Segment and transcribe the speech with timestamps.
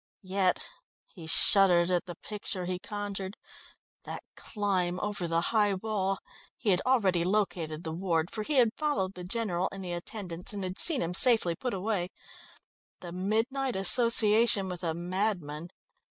[0.23, 0.61] Yet
[1.05, 3.37] he shuddered at the picture he conjured
[4.03, 6.17] that climb over the high wall
[6.57, 10.53] (he had already located the ward, for he had followed the General and the attendants
[10.53, 12.09] and had seen him safely put away),
[13.01, 15.67] the midnight association with a madman....